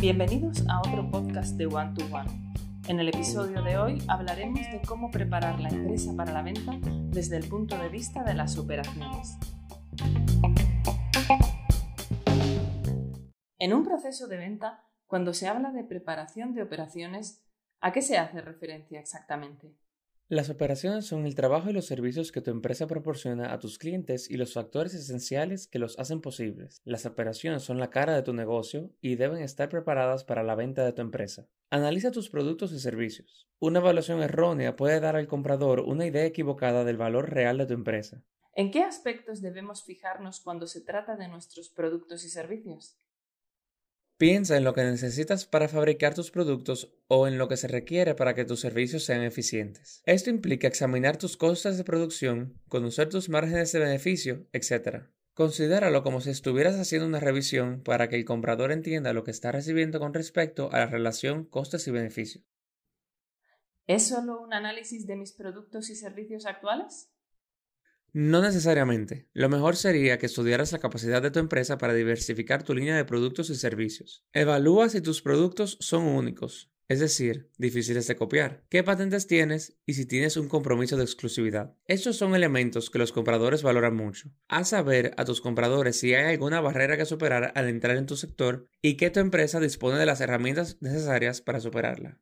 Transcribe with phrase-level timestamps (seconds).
[0.00, 2.54] Bienvenidos a otro podcast de One to One.
[2.88, 6.78] En el episodio de hoy hablaremos de cómo preparar la empresa para la venta
[7.10, 9.36] desde el punto de vista de las operaciones.
[13.58, 17.44] En un proceso de venta, cuando se habla de preparación de operaciones,
[17.80, 19.76] ¿a qué se hace referencia exactamente?
[20.32, 24.30] Las operaciones son el trabajo y los servicios que tu empresa proporciona a tus clientes
[24.30, 26.80] y los factores esenciales que los hacen posibles.
[26.86, 30.86] Las operaciones son la cara de tu negocio y deben estar preparadas para la venta
[30.86, 31.48] de tu empresa.
[31.68, 33.46] Analiza tus productos y servicios.
[33.58, 37.74] Una evaluación errónea puede dar al comprador una idea equivocada del valor real de tu
[37.74, 38.22] empresa.
[38.54, 42.96] ¿En qué aspectos debemos fijarnos cuando se trata de nuestros productos y servicios?
[44.22, 48.14] Piensa en lo que necesitas para fabricar tus productos o en lo que se requiere
[48.14, 50.00] para que tus servicios sean eficientes.
[50.06, 55.06] Esto implica examinar tus costes de producción, conocer tus márgenes de beneficio, etc.
[55.34, 59.50] Considéralo como si estuvieras haciendo una revisión para que el comprador entienda lo que está
[59.50, 62.44] recibiendo con respecto a la relación costes y beneficios.
[63.88, 67.11] ¿Es solo un análisis de mis productos y servicios actuales?
[68.12, 69.28] No necesariamente.
[69.32, 73.06] Lo mejor sería que estudiaras la capacidad de tu empresa para diversificar tu línea de
[73.06, 74.26] productos y servicios.
[74.34, 79.94] Evalúa si tus productos son únicos, es decir, difíciles de copiar, qué patentes tienes y
[79.94, 81.74] si tienes un compromiso de exclusividad.
[81.86, 84.28] Estos son elementos que los compradores valoran mucho.
[84.46, 88.16] Haz saber a tus compradores si hay alguna barrera que superar al entrar en tu
[88.16, 92.20] sector y que tu empresa dispone de las herramientas necesarias para superarla.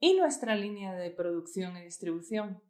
[0.00, 2.62] ¿Y nuestra línea de producción y distribución?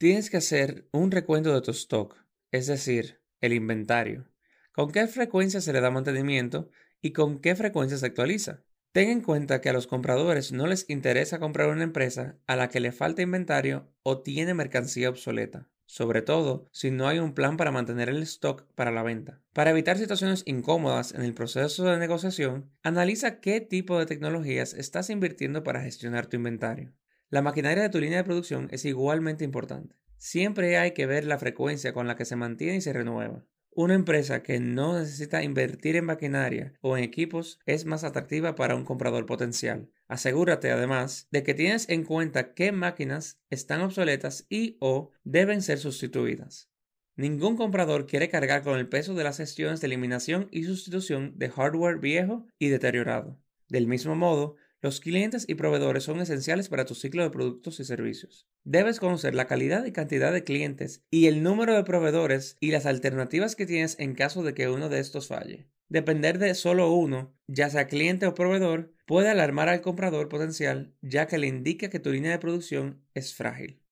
[0.00, 2.16] Tienes que hacer un recuento de tu stock,
[2.52, 4.32] es decir, el inventario.
[4.72, 6.70] ¿Con qué frecuencia se le da mantenimiento
[7.02, 8.64] y con qué frecuencia se actualiza?
[8.92, 12.70] Ten en cuenta que a los compradores no les interesa comprar una empresa a la
[12.70, 17.58] que le falta inventario o tiene mercancía obsoleta, sobre todo si no hay un plan
[17.58, 19.42] para mantener el stock para la venta.
[19.52, 25.10] Para evitar situaciones incómodas en el proceso de negociación, analiza qué tipo de tecnologías estás
[25.10, 26.94] invirtiendo para gestionar tu inventario.
[27.30, 29.94] La maquinaria de tu línea de producción es igualmente importante.
[30.16, 33.46] Siempre hay que ver la frecuencia con la que se mantiene y se renueva.
[33.70, 38.74] Una empresa que no necesita invertir en maquinaria o en equipos es más atractiva para
[38.74, 39.92] un comprador potencial.
[40.08, 45.78] Asegúrate además de que tienes en cuenta qué máquinas están obsoletas y o deben ser
[45.78, 46.68] sustituidas.
[47.14, 51.48] Ningún comprador quiere cargar con el peso de las gestiones de eliminación y sustitución de
[51.48, 53.38] hardware viejo y deteriorado.
[53.68, 57.84] Del mismo modo, los clientes y proveedores son esenciales para tu ciclo de productos y
[57.84, 58.48] servicios.
[58.64, 62.86] Debes conocer la calidad y cantidad de clientes y el número de proveedores y las
[62.86, 65.68] alternativas que tienes en caso de que uno de estos falle.
[65.90, 71.26] Depender de solo uno, ya sea cliente o proveedor, puede alarmar al comprador potencial ya
[71.26, 73.82] que le indica que tu línea de producción es frágil.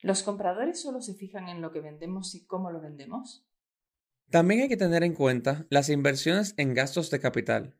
[0.00, 3.46] ¿Los compradores solo se fijan en lo que vendemos y cómo lo vendemos?
[4.30, 7.76] También hay que tener en cuenta las inversiones en gastos de capital.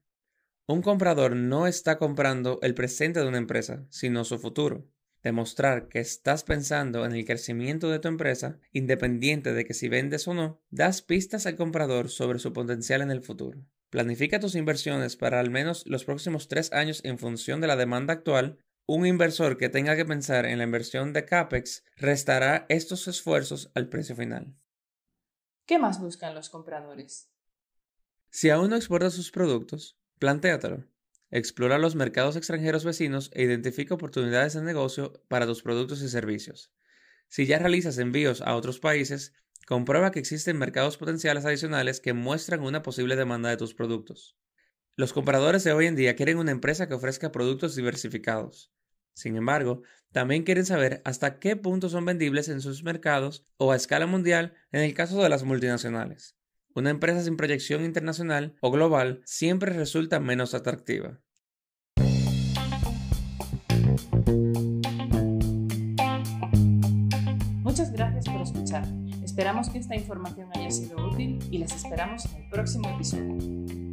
[0.66, 4.88] Un comprador no está comprando el presente de una empresa, sino su futuro.
[5.22, 10.26] Demostrar que estás pensando en el crecimiento de tu empresa, independiente de que si vendes
[10.26, 13.66] o no, das pistas al comprador sobre su potencial en el futuro.
[13.90, 18.14] Planifica tus inversiones para al menos los próximos tres años en función de la demanda
[18.14, 18.58] actual.
[18.86, 23.90] Un inversor que tenga que pensar en la inversión de CAPEX restará estos esfuerzos al
[23.90, 24.56] precio final.
[25.66, 27.30] ¿Qué más buscan los compradores?
[28.30, 30.84] Si aún no exportas sus productos, Plantéatelo.
[31.30, 36.72] Explora los mercados extranjeros vecinos e identifica oportunidades de negocio para tus productos y servicios.
[37.28, 39.34] Si ya realizas envíos a otros países,
[39.66, 44.36] comprueba que existen mercados potenciales adicionales que muestran una posible demanda de tus productos.
[44.94, 48.72] Los compradores de hoy en día quieren una empresa que ofrezca productos diversificados.
[49.14, 49.82] Sin embargo,
[50.12, 54.54] también quieren saber hasta qué punto son vendibles en sus mercados o a escala mundial
[54.70, 56.36] en el caso de las multinacionales.
[56.76, 61.20] Una empresa sin proyección internacional o global siempre resulta menos atractiva.
[67.62, 68.84] Muchas gracias por escuchar.
[69.22, 73.83] Esperamos que esta información haya sido útil y les esperamos en el próximo episodio.